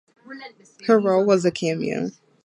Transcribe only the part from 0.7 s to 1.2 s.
Her